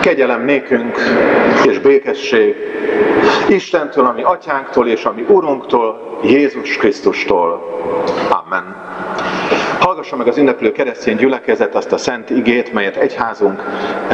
[0.00, 0.96] Kegyelem nékünk
[1.66, 2.56] és békesség
[3.48, 7.62] Istentől, ami atyánktól és ami Urunktól, Jézus Krisztustól.
[8.28, 8.76] Amen.
[9.80, 13.62] Hallgassa meg az ünneplő keresztény gyülekezet azt a szent igét, melyet egyházunk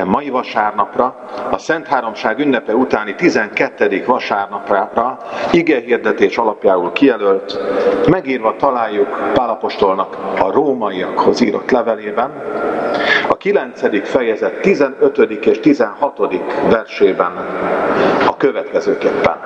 [0.05, 4.05] mai vasárnapra, a Szent Háromság ünnepe utáni 12.
[4.07, 5.19] vasárnapra
[5.53, 7.59] ige hirdetés alapjául kijelölt,
[8.09, 12.31] megírva találjuk Pálapostolnak a rómaiakhoz írott levelében,
[13.29, 14.09] a 9.
[14.09, 15.19] fejezet 15.
[15.19, 16.19] és 16.
[16.71, 17.33] versében
[18.27, 19.37] a következőképpen.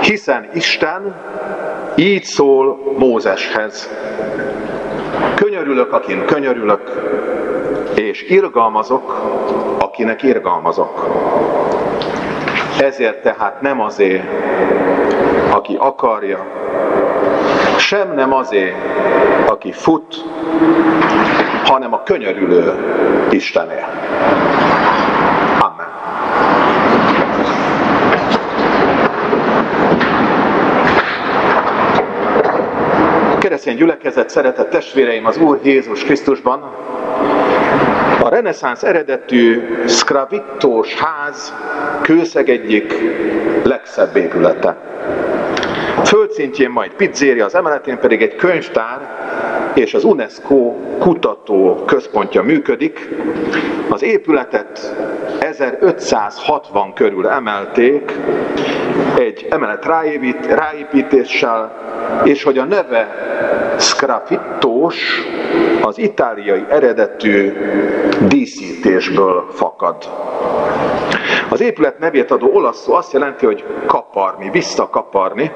[0.00, 1.14] Hiszen Isten
[1.96, 3.88] így szól Mózeshez.
[5.34, 6.80] Könyörülök, akin könyörülök,
[7.94, 9.22] és irgalmazok,
[9.78, 11.06] akinek irgalmazok.
[12.80, 14.24] Ezért tehát nem azért,
[15.50, 16.46] aki akarja,
[17.78, 18.74] sem nem azért,
[19.46, 20.24] aki fut,
[21.64, 22.74] hanem a könyörülő
[23.30, 23.84] Istené.
[25.58, 25.86] Amen.
[33.38, 36.62] Keresztény gyülekezet, szeretett testvéreim az Úr Jézus Krisztusban,
[38.22, 41.54] a reneszánsz eredetű Scravittós ház
[42.02, 42.94] kőszeg egyik
[43.62, 44.76] legszebb épülete.
[46.04, 49.00] Földszintjén majd pizzéria, az emeletén pedig egy könyvtár
[49.74, 53.08] és az UNESCO kutató központja működik.
[53.88, 54.94] Az épületet
[55.60, 58.12] 1560 körül emelték,
[59.18, 59.84] egy emelet
[60.48, 61.72] ráépítéssel,
[62.24, 63.08] és hogy a neve
[63.78, 65.22] Scrafittós
[65.82, 67.52] az itáliai eredetű
[68.28, 69.96] díszítésből fakad.
[71.48, 75.52] Az épület nevét adó olasz szó azt jelenti, hogy kaparni, visszakaparni,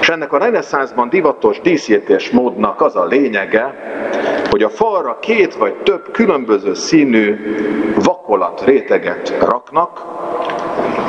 [0.00, 3.74] és ennek a reneszánszban divatos díszítés módnak az a lényege,
[4.50, 7.36] hogy a falra két vagy több különböző színű
[8.30, 10.04] vakolat réteget raknak,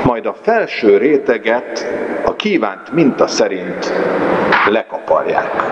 [0.05, 1.85] majd a felső réteget
[2.25, 3.93] a kívánt minta szerint
[4.69, 5.63] lekaparják.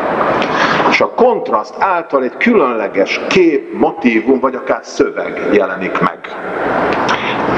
[0.90, 6.20] És a kontraszt által egy különleges kép, motívum, vagy akár szöveg jelenik meg.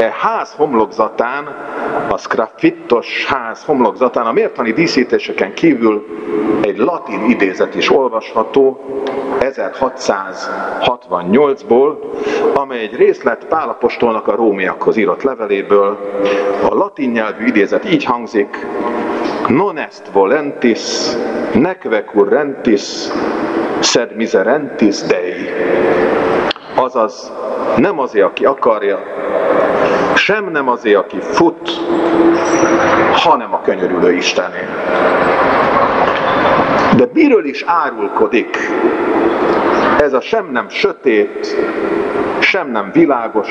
[0.10, 1.46] Ház homlokzatán,
[2.10, 6.06] a Scrafittos ház homlokzatán a mértani díszítéseken kívül
[6.62, 8.80] egy latin idézet is olvasható
[9.40, 11.98] 1668-ból,
[12.54, 15.98] amely egy részlet Pálapostolnak a rómiakhoz írott leveléből.
[16.70, 18.66] A latin nyelvű idézet így hangzik,
[19.48, 20.82] non est volentis,
[21.54, 22.82] neque currentis,
[23.80, 25.50] sed miserentis Dei.
[26.76, 27.32] Azaz,
[27.78, 29.00] nem azért, aki akarja,
[30.22, 31.70] sem nem azért, aki fut,
[33.14, 34.68] hanem a könyörülő Istené.
[36.96, 38.58] De miről is árulkodik
[40.02, 41.56] ez a sem nem sötét,
[42.40, 43.50] sem nem világos,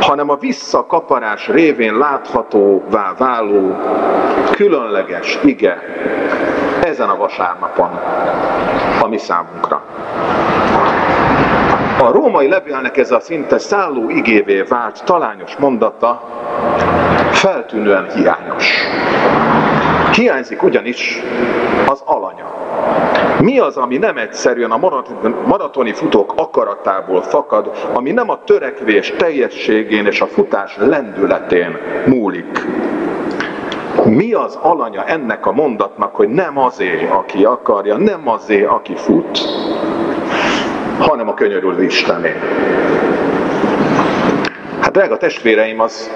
[0.00, 3.76] hanem a visszakaparás révén láthatóvá váló
[4.50, 5.82] különleges ige
[6.82, 7.90] ezen a vasárnapon
[9.02, 9.82] a mi számunkra.
[12.00, 16.22] A római levélnek ez a szinte szálló igévé vált talányos mondata
[17.30, 18.82] feltűnően hiányos.
[20.12, 21.22] Hiányzik ugyanis
[21.86, 22.54] az alanya.
[23.40, 25.02] Mi az, ami nem egyszerűen a
[25.46, 31.76] maratoni futók akaratából fakad, ami nem a törekvés teljességén és a futás lendületén
[32.06, 32.66] múlik?
[34.04, 39.38] Mi az alanya ennek a mondatnak, hogy nem azé, aki akarja, nem azé, aki fut,
[40.98, 42.34] hanem a könyörülő Istené.
[44.80, 46.10] Hát drága testvéreim, az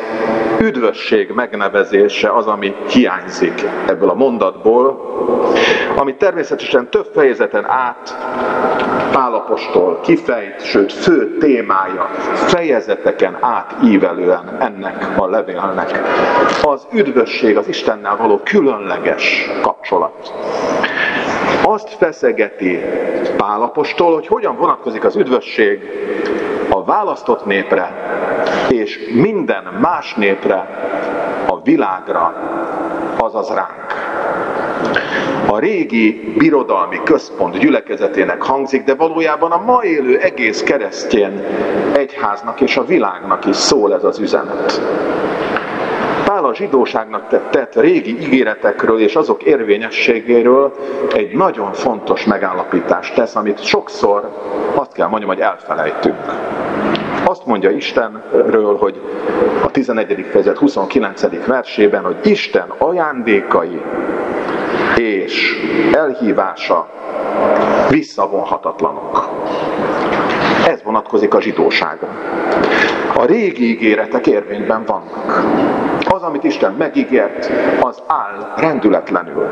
[0.60, 5.10] üdvösség megnevezése az, ami hiányzik ebből a mondatból,
[5.97, 8.16] ami természetesen több fejezeten át
[9.12, 16.00] Pálapostól kifejt, sőt fő témája, fejezeteken átívelően ennek a levélnek.
[16.62, 20.32] Az üdvösség, az Istennel való különleges kapcsolat.
[21.72, 22.81] Azt feszegeti
[23.37, 25.81] Pálapostól, hogy hogyan vonatkozik az üdvösség
[26.70, 27.93] a választott népre
[28.69, 30.56] és minden más népre,
[31.47, 32.35] a világra,
[33.19, 33.87] azaz ránk.
[35.47, 41.44] A régi birodalmi központ gyülekezetének hangzik, de valójában a ma élő egész keresztjén
[41.94, 44.81] egyháznak és a világnak is szól ez az üzenet.
[46.32, 50.73] Pál a zsidóságnak tett régi ígéretekről és azok érvényességéről
[51.14, 54.29] egy nagyon fontos megállapítást tesz, amit sokszor
[54.75, 56.17] azt kell mondjam, hogy elfelejtünk.
[57.25, 59.00] Azt mondja Istenről, hogy
[59.62, 60.26] a 11.
[60.31, 61.46] fejezet 29.
[61.46, 63.81] versében, hogy Isten ajándékai
[64.96, 65.56] és
[65.93, 66.88] elhívása
[67.90, 69.28] visszavonhatatlanok.
[70.67, 72.08] Ez vonatkozik a zsidóságra.
[73.14, 75.43] A régi ígéretek érvényben vannak.
[76.23, 79.49] Az, amit Isten megígért, az áll rendületlenül.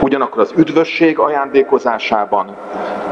[0.00, 2.56] Ugyanakkor az üdvösség ajándékozásában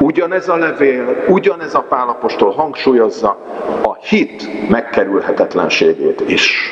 [0.01, 3.37] ugyanez a levél, ugyanez a pálapostól hangsúlyozza
[3.83, 6.71] a hit megkerülhetetlenségét is.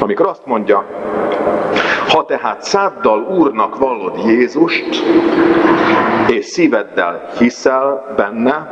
[0.00, 0.84] Amikor azt mondja,
[2.08, 5.04] ha tehát száddal Úrnak vallod Jézust,
[6.28, 8.70] és szíveddel hiszel benne,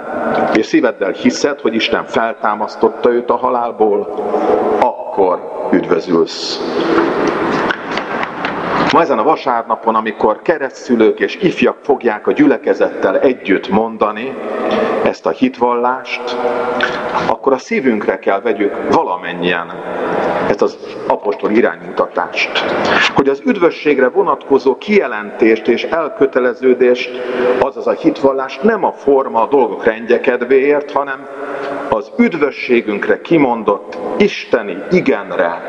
[0.54, 4.14] és szíveddel hiszed, hogy Isten feltámasztotta őt a halálból,
[5.14, 5.38] akkor
[5.72, 6.58] üdvözülsz.
[8.94, 14.34] Ma ezen a vasárnapon, amikor keresztszülők és ifjak fogják a gyülekezettel együtt mondani
[15.04, 16.36] ezt a hitvallást,
[17.28, 19.72] akkor a szívünkre kell vegyük valamennyien
[20.48, 22.58] ezt az apostol iránymutatást.
[23.14, 27.10] Hogy az üdvösségre vonatkozó kijelentést és elköteleződést,
[27.60, 31.26] azaz a hitvallást nem a forma a dolgok rendjekedvéért, hanem
[31.88, 35.62] az üdvösségünkre kimondott isteni igenre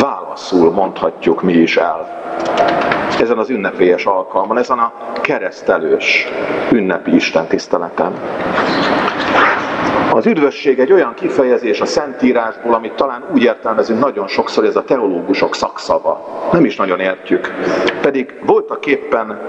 [0.00, 2.22] válaszul mondhatjuk mi is el
[3.20, 6.28] ezen az ünnepélyes alkalmon, ezen a keresztelős
[6.72, 8.12] ünnepi Isten tiszteleten.
[10.12, 14.84] Az üdvösség egy olyan kifejezés a Szentírásból, amit talán úgy értelmezünk nagyon sokszor, ez a
[14.84, 16.48] teológusok szakszava.
[16.52, 17.52] Nem is nagyon értjük.
[18.00, 19.40] Pedig voltak éppen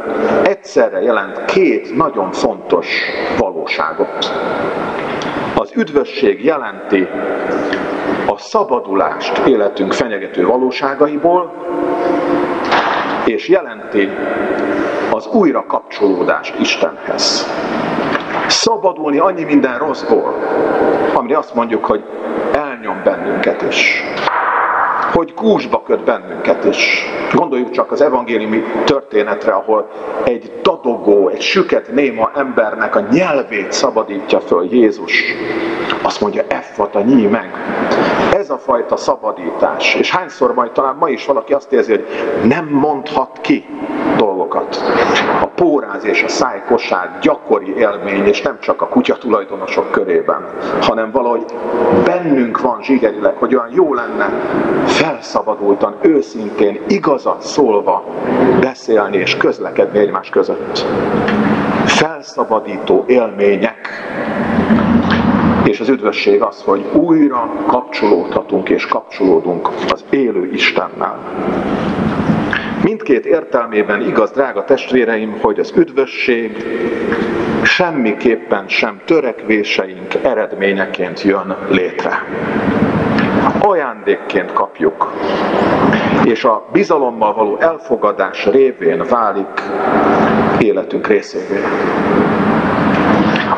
[0.44, 2.88] egyszerre jelent két nagyon fontos
[3.38, 4.32] valóságot.
[5.56, 7.08] Az üdvösség jelenti
[8.28, 11.54] a szabadulást életünk fenyegető valóságaiból,
[13.26, 14.10] és jelenti
[15.12, 17.54] az újra kapcsolódást Istenhez.
[18.48, 20.36] Szabadulni annyi minden rosszból,
[21.14, 22.04] amire azt mondjuk, hogy
[22.52, 24.04] elnyom bennünket is
[25.16, 27.06] hogy gúzsba köt bennünket is.
[27.34, 29.90] Gondoljuk csak az evangéliumi történetre, ahol
[30.24, 35.24] egy dadogó, egy süket néma embernek a nyelvét szabadítja föl Jézus.
[36.02, 37.52] Azt mondja, effata, nyí meg.
[38.34, 39.96] Ez a fajta szabadítás.
[39.96, 42.06] És hányszor majd talán ma is valaki azt érzi, hogy
[42.44, 43.66] nem mondhat ki
[44.18, 44.84] dolgokat.
[45.56, 50.46] Póráz és a szájkosár gyakori élmény, és nem csak a kutya tulajdonosok körében,
[50.82, 51.46] hanem valahogy
[52.06, 54.30] bennünk van zsigerileg, hogy olyan jó lenne
[54.86, 58.04] felszabadultan, őszintén, igazat szólva
[58.60, 60.86] beszélni és közlekedni egymás között.
[61.86, 63.88] Felszabadító élmények.
[65.64, 71.20] És az üdvösség az, hogy újra kapcsolódhatunk és kapcsolódunk az élő Istennel.
[72.86, 76.66] Mindkét értelmében igaz, drága testvéreim, hogy az üdvösség
[77.64, 82.24] semmiképpen sem törekvéseink eredményeként jön létre
[83.60, 85.14] ajándékként kapjuk,
[86.24, 89.62] és a bizalommal való elfogadás révén válik
[90.60, 91.62] életünk részévé.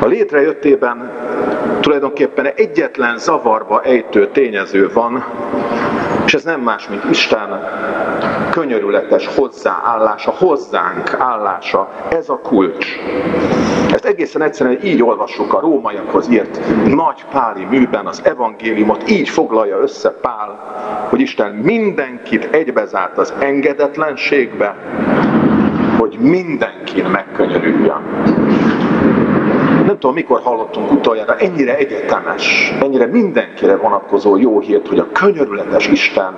[0.02, 1.12] A létrejöttében
[1.80, 5.26] tulajdonképpen egyetlen zavarba ejtő tényező van,
[6.26, 7.50] és ez nem más, mint Isten
[8.58, 11.90] könyörületes hozzáállása, hozzánk állása.
[12.10, 12.88] Ez a kulcs.
[13.92, 16.60] Ezt egészen egyszerűen így olvassuk a rómaiakhoz írt
[16.96, 20.76] nagy páli műben, az evangéliumot, így foglalja össze Pál,
[21.10, 24.76] hogy Isten mindenkit egybezárt az engedetlenségbe,
[25.98, 28.02] hogy mindenkin megkönyörüljön.
[29.86, 35.88] Nem tudom, mikor hallottunk utoljára ennyire egyetemes, ennyire mindenkire vonatkozó jó hírt, hogy a könyörületes
[35.88, 36.34] Isten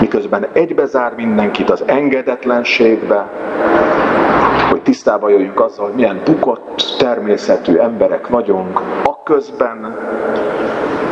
[0.00, 3.30] miközben egybezár mindenkit az engedetlenségbe,
[4.70, 9.96] hogy tisztába jöjjünk azzal, hogy milyen bukott természetű emberek vagyunk, akközben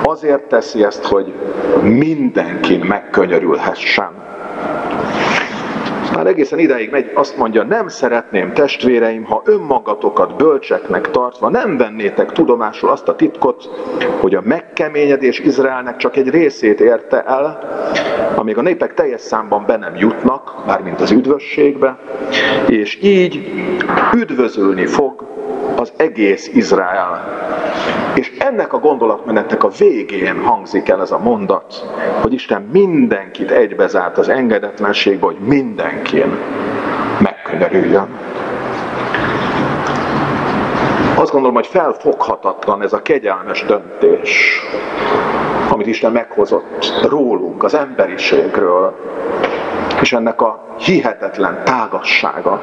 [0.03, 1.33] azért teszi ezt, hogy
[1.83, 4.11] mindenkin megkönyörülhessen.
[6.23, 12.33] Már egészen ideig megy, azt mondja, nem szeretném testvéreim, ha önmagatokat bölcseknek tartva nem vennétek
[12.33, 13.69] tudomásul azt a titkot,
[14.21, 17.59] hogy a megkeményedés Izraelnek csak egy részét érte el,
[18.35, 21.99] amíg a népek teljes számban be nem jutnak, mármint az üdvösségbe,
[22.67, 23.53] és így
[24.15, 25.27] üdvözölni fog
[25.77, 27.23] az egész Izrael.
[28.15, 31.87] És ennek a gondolatmenetnek a végén hangzik el ez a mondat,
[32.23, 36.39] hogy Isten mindenkit egybezárt az engedetlenségbe, hogy mindenkin
[37.19, 38.09] megkönyörüljön.
[41.15, 44.61] Azt gondolom, hogy felfoghatatlan ez a kegyelmes döntés,
[45.69, 48.97] amit Isten meghozott rólunk, az emberiségről,
[50.01, 52.63] és ennek a hihetetlen tágassága.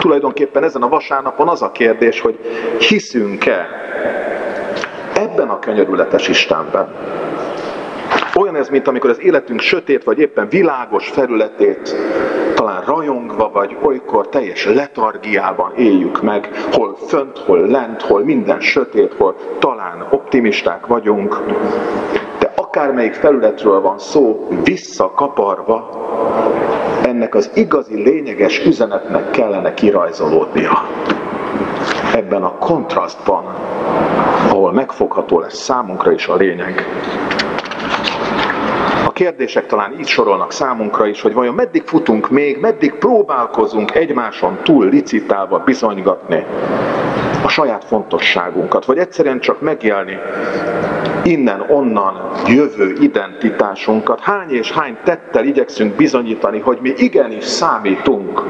[0.00, 2.38] Tulajdonképpen ezen a vasárnapon az a kérdés, hogy
[2.78, 3.66] hiszünk-e
[5.14, 6.94] ebben a könyörületes Istenben.
[8.34, 11.96] Olyan ez, mint amikor az életünk sötét vagy éppen világos felületét
[12.54, 19.14] talán rajongva, vagy olykor teljes letargiában éljük meg, hol fönt, hol lent, hol minden sötét,
[19.18, 21.40] hol talán optimisták vagyunk,
[22.70, 25.90] akármelyik felületről van szó, visszakaparva,
[27.02, 30.86] ennek az igazi lényeges üzenetnek kellene kirajzolódnia.
[32.14, 33.44] Ebben a kontrasztban,
[34.50, 36.84] ahol megfogható lesz számunkra is a lényeg,
[39.12, 44.88] kérdések talán így sorolnak számunkra is, hogy vajon meddig futunk még, meddig próbálkozunk egymáson túl
[44.88, 46.44] licitálva bizonygatni
[47.44, 50.18] a saját fontosságunkat, vagy egyszerűen csak megélni
[51.24, 52.14] innen-onnan
[52.46, 54.20] jövő identitásunkat.
[54.20, 58.42] Hány és hány tettel igyekszünk bizonyítani, hogy mi igenis számítunk.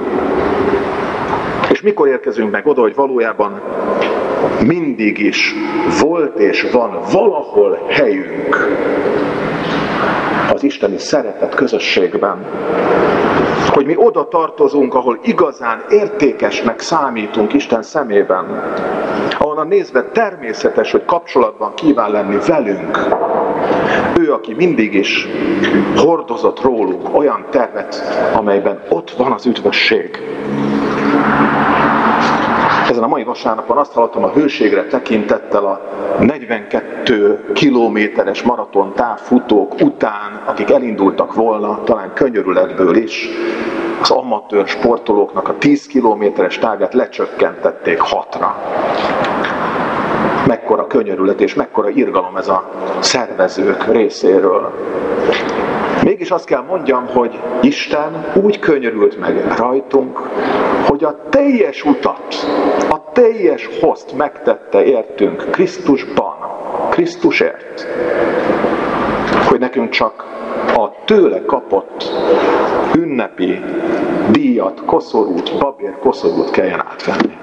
[1.70, 3.60] És mikor érkezünk meg oda, hogy valójában
[4.66, 5.54] mindig is
[6.00, 8.68] volt és van valahol helyünk
[10.52, 12.38] az isteni szeretet közösségben.
[13.80, 18.74] Hogy mi oda tartozunk, ahol igazán értékesnek számítunk Isten szemében.
[19.38, 22.98] Ahonnan nézve természetes, hogy kapcsolatban kíván lenni velünk.
[24.18, 25.26] Ő, aki mindig is
[25.96, 28.02] hordozott rólunk olyan tervet,
[28.34, 30.20] amelyben ott van az üdvösség.
[32.90, 35.80] Ezen a mai vasárnapon azt hallottam a hőségre tekintettel a
[36.18, 43.28] 42 kilométeres maraton távfutók után, akik elindultak volna, talán könyörületből is,
[44.00, 48.56] az amatőr sportolóknak a 10 kilométeres távját lecsökkentették hatra.
[50.46, 52.70] Mekkora könyörület és mekkora irgalom ez a
[53.00, 54.72] szervezők részéről.
[56.10, 60.18] Mégis azt kell mondjam, hogy Isten úgy könyörült meg rajtunk,
[60.86, 62.34] hogy a teljes utat,
[62.88, 66.34] a teljes hozt megtette értünk Krisztusban,
[66.90, 67.86] Krisztusért,
[69.48, 70.24] hogy nekünk csak
[70.76, 72.12] a tőle kapott
[72.96, 73.60] ünnepi
[74.30, 77.36] díjat, koszorút, babér koszorút kelljen átvenni.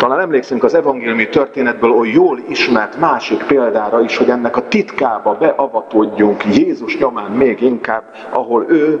[0.00, 5.34] Talán emlékszünk az evangéliumi történetből oly jól ismert másik példára is, hogy ennek a titkába
[5.34, 9.00] beavatódjunk Jézus nyomán még inkább, ahol ő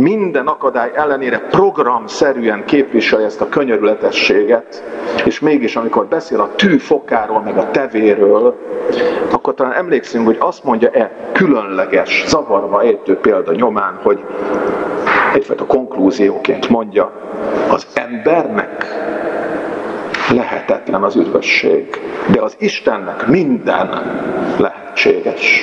[0.00, 4.84] minden akadály ellenére programszerűen képviseli ezt a könyörületességet,
[5.24, 8.56] és mégis amikor beszél a tű fokáról, meg a tevéről,
[9.30, 14.24] akkor talán emlékszünk, hogy azt mondja-e különleges, zavarva ejtő példa nyomán, hogy
[15.34, 17.12] egyfajta konklúzióként mondja,
[17.68, 18.86] az embernek
[20.30, 22.00] lehetetlen az üdvösség,
[22.32, 23.88] de az Istennek minden
[24.58, 25.62] lehetséges.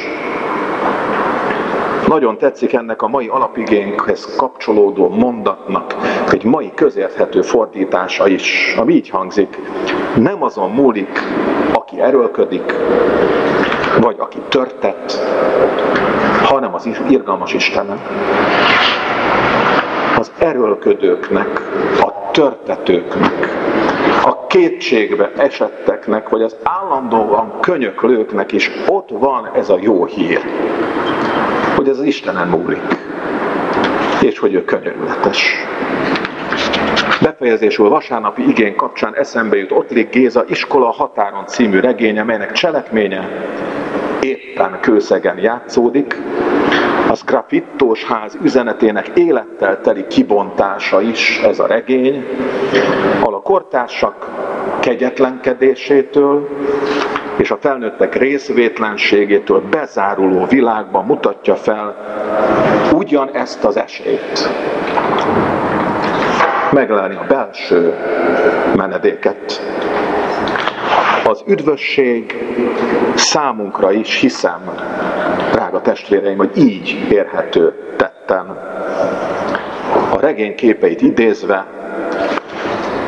[2.07, 5.95] Nagyon tetszik ennek a mai alapigénkhez kapcsolódó mondatnak
[6.31, 9.57] egy mai közérthető fordítása is, ami így hangzik.
[10.15, 11.19] Nem azon múlik,
[11.73, 12.73] aki erőlködik,
[14.01, 15.11] vagy aki törtett,
[16.43, 17.99] hanem az irgalmas Istenem.
[20.17, 21.61] Az erőlködőknek,
[21.99, 23.62] a törtetőknek,
[24.53, 30.39] kétségbe esetteknek, vagy az állandóan könyöklőknek is ott van ez a jó hír,
[31.75, 32.81] hogy ez az Istenen múlik,
[34.21, 35.55] és hogy ő könyörületes.
[37.21, 43.29] Befejezésül vasárnapi igény kapcsán eszembe jut Ottlik Géza Iskola határon című regénye, melynek cselekménye
[44.21, 46.15] éppen kőszegen játszódik,
[47.13, 52.25] az grafittós ház üzenetének élettel teli kibontása is ez a regény,
[53.19, 54.29] ahol a kortársak
[54.79, 56.49] kegyetlenkedésétől
[57.37, 61.95] és a felnőttek részvétlenségétől bezáruló világban mutatja fel
[62.93, 64.49] ugyan ezt az esélyt.
[66.71, 67.93] Meglelni a belső
[68.75, 69.61] menedéket.
[71.25, 72.45] Az üdvösség
[73.15, 74.61] számunkra is hiszem,
[75.83, 78.45] testvéreim, hogy így érhető tetten.
[80.11, 81.65] A regény képeit idézve,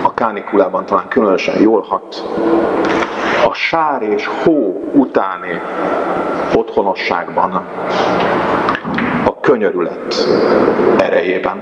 [0.02, 2.24] a kánikulában talán különösen jól hat,
[3.48, 5.62] a sár és hó utáni
[6.56, 7.52] otthonosságban,
[9.26, 10.28] a könyörület
[10.98, 11.62] erejében.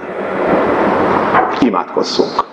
[1.61, 2.52] Imádkozzunk!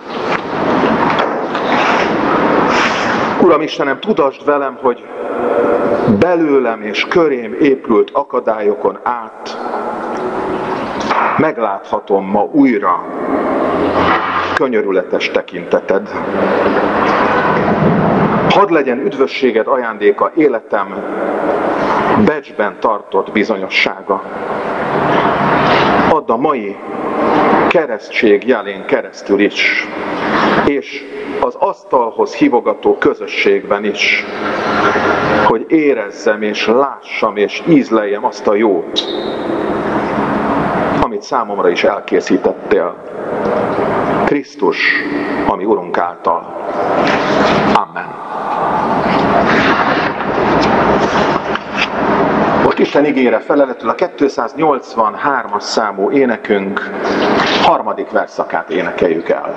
[3.41, 5.05] Uram Istenem, tudasd velem, hogy
[6.19, 9.57] belőlem és körém épült akadályokon át
[11.37, 13.03] megláthatom ma újra
[14.53, 16.09] könyörületes tekinteted.
[18.49, 21.03] Hadd legyen üdvösséged ajándéka életem
[22.25, 24.23] becsben tartott bizonyossága.
[26.09, 26.75] Add a mai
[27.67, 29.87] keresztség jelén keresztül is,
[30.65, 31.03] és
[31.41, 34.25] az asztalhoz hívogató közösségben is,
[35.45, 39.03] hogy érezzem és lássam és ízleljem azt a jót,
[41.01, 42.95] amit számomra is elkészítettél.
[44.25, 44.91] Krisztus,
[45.47, 46.69] ami Urunk által.
[47.73, 48.15] Amen.
[52.63, 56.89] Most Isten ígére feleletül a 283-as számú énekünk
[57.61, 59.55] harmadik verszakát énekeljük el.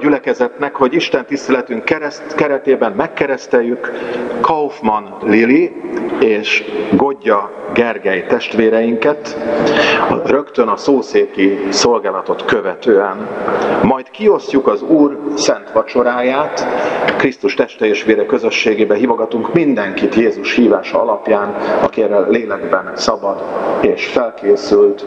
[0.00, 3.92] Gyülekezetnek, hogy Isten tiszteletünk kereszt, keretében megkereszteljük
[4.40, 5.72] Kaufmann Lili
[6.20, 9.36] és Godja Gergely testvéreinket,
[10.24, 13.28] rögtön a szószéki szolgálatot követően.
[13.82, 16.66] Majd kiosztjuk az Úr szent vacsoráját,
[17.16, 23.42] Krisztus teste és vére közösségébe hívogatunk mindenkit Jézus hívása alapján, aki erre lélekben szabad
[23.80, 25.06] és felkészült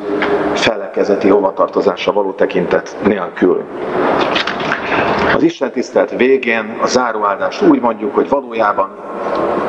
[0.54, 3.64] felekezeti hovatartozása való tekintet nélkül.
[5.36, 8.90] Az Isten tisztelt végén a záróáldást úgy mondjuk, hogy valójában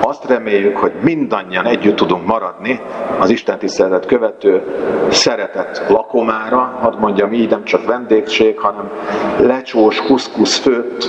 [0.00, 2.80] azt reméljük, hogy mindannyian együtt tudunk maradni
[3.18, 4.62] az Isten tiszteletet követő
[5.11, 8.90] szeretett lakomára, hadd mondjam így, nem csak vendégség, hanem
[9.38, 11.08] lecsós, kuszkusz főtt,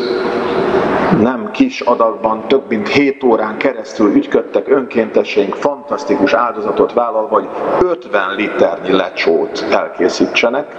[1.22, 7.48] nem kis adagban, több mint 7 órán keresztül ügyködtek önkénteseink, fantasztikus áldozatot vállalva, hogy
[7.82, 10.76] 50 liternyi lecsót elkészítsenek,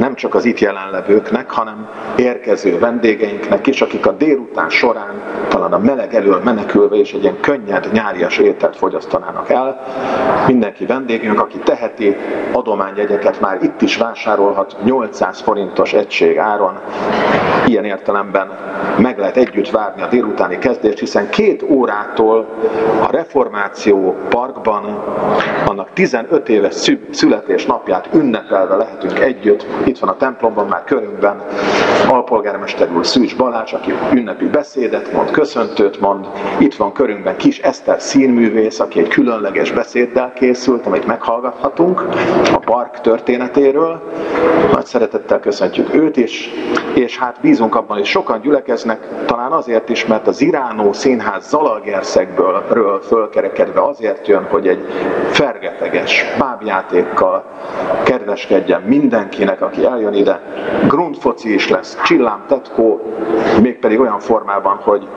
[0.00, 5.78] nem csak az itt jelenlevőknek, hanem érkező vendégeinknek is, akik a délután során talán a
[5.78, 9.80] meleg elől menekülve és egy ilyen könnyed nyárias ételt fogyasztanának el.
[10.46, 12.16] Mindenki vendégünk, aki teheti,
[12.52, 16.78] adományjegyeket már itt is vásárolhat 800 forintos egység áron.
[17.66, 18.48] Ilyen értelemben
[18.98, 22.46] meg lehet együtt várni a délutáni kezdést, hiszen két órától
[23.02, 25.02] a Reformáció Parkban
[25.66, 29.66] annak 15 éves születésnapját ünnepelve lehetünk együtt.
[29.84, 31.83] Itt van a templomban már körünkben Ljubljana.
[32.08, 36.26] Alpolgármester úr Szűcs Balázs, aki ünnepi beszédet mond, köszöntőt mond.
[36.58, 42.08] Itt van körünkben Kis Eszter színművész, aki egy különleges beszéddel készült, amit meghallgathatunk
[42.52, 44.02] a park történetéről.
[44.72, 46.50] Nagy szeretettel köszöntjük őt is,
[46.94, 53.00] és hát bízunk abban, hogy sokan gyülekeznek, talán azért is, mert az Iránó Színház Zalagerszegből
[53.06, 54.86] fölkerekedve azért jön, hogy egy
[55.30, 57.44] fergeteges bábjátékkal
[58.04, 60.40] kedveskedjen mindenkinek, aki eljön ide.
[60.88, 63.02] Grundfoci is lesz, csillám tetkó,
[63.62, 65.08] mégpedig olyan formában, hogy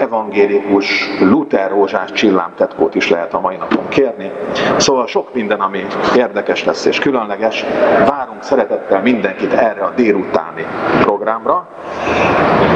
[0.00, 4.30] evangélikus, Luther rózsás csillámtetkót is lehet a mai napon kérni.
[4.76, 5.86] Szóval sok minden, ami
[6.16, 7.64] érdekes lesz és különleges.
[8.06, 10.66] Várunk szeretettel mindenkit erre a délutáni
[11.00, 11.68] programra,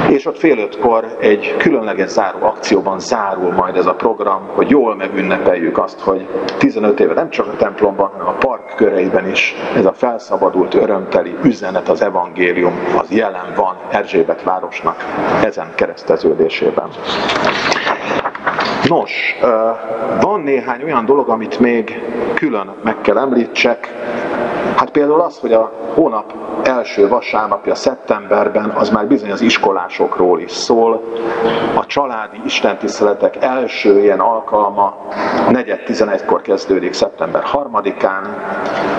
[0.08, 4.96] és ott fél ötkor egy különleges záró akcióban zárul majd ez a program, hogy jól
[4.96, 9.84] megünnepeljük azt, hogy 15 éve nem csak a templomban, hanem a park köreiben is ez
[9.84, 15.04] a felszabadult, örömteli üzenet, az evangélium, az jelen van Erzsébet városnak
[15.44, 16.88] ezen kereszteződésében.
[18.88, 19.36] Nos,
[20.20, 22.02] van néhány olyan dolog, amit még
[22.34, 23.92] külön meg kell említsek.
[24.84, 30.50] Hát például az, hogy a hónap első vasárnapja szeptemberben az már bizony az iskolásokról is
[30.50, 31.02] szól.
[31.74, 34.96] A családi istentiszteletek első ilyen alkalma
[35.48, 38.22] 4.11-kor kezdődik szeptember 3-án,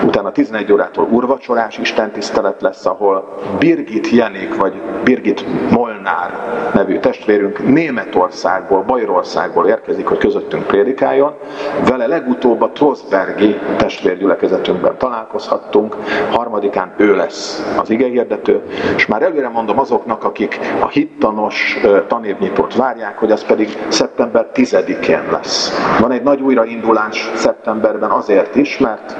[0.04, 6.30] utána 11 órától urvacsorás istentisztelet lesz, ahol Birgit Jenik vagy Birgit Molnár
[6.74, 11.34] nevű testvérünk Németországból, Bajorországból érkezik, hogy közöttünk prédikáljon.
[11.88, 15.74] Vele legutóbb a Trosbergi testvérgyülekezetünkben találkozhattunk,
[16.30, 18.62] harmadikán ő lesz az igehirdető,
[18.96, 25.22] és már előre mondom azoknak, akik a hittanos tanévnyitót várják, hogy az pedig szeptember 10-én
[25.30, 25.72] lesz.
[26.00, 29.16] Van egy nagy újraindulás szeptemberben azért is, mert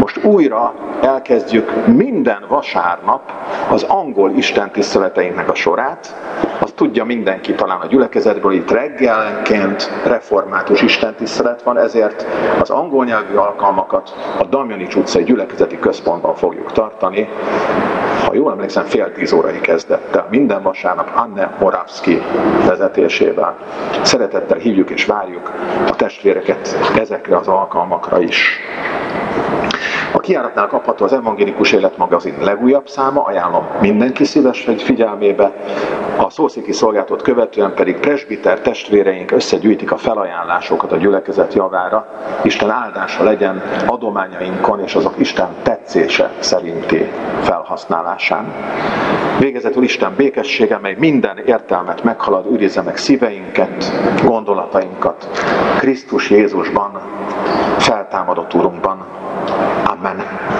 [0.00, 3.32] most újra elkezdjük minden vasárnap
[3.70, 6.14] az angol istentiszteleteinknek a sorát,
[6.62, 12.26] azt tudja mindenki talán a gyülekezetből, itt reggelenként református istentisztelet van, ezért
[12.60, 17.28] az angol nyelvű alkalmakat a Damjanics utcai gyülekezeti központban fogjuk tartani,
[18.26, 22.22] ha jól emlékszem, fél tíz órai kezdettel, minden vasárnap Anne Moravski
[22.66, 23.56] vezetésével.
[24.02, 25.52] Szeretettel hívjuk és várjuk
[25.86, 28.58] a testvéreket ezekre az alkalmakra is.
[30.22, 35.52] Kiáratnál kapható az Evangélikus Életmagazin legújabb száma, ajánlom mindenki szíves figyelmébe.
[36.16, 42.06] A szószéki szolgáltat követően pedig presbiter testvéreink összegyűjtik a felajánlásokat a gyülekezet javára.
[42.42, 48.52] Isten áldása legyen adományainkon és azok Isten tetszése szerinti felhasználásán.
[49.38, 53.92] Végezetül Isten békessége, mely minden értelmet meghalad, őrizze meg szíveinket,
[54.24, 55.28] gondolatainkat
[55.78, 57.00] Krisztus Jézusban,
[57.78, 59.04] feltámadott Urunkban.
[60.04, 60.51] Amen.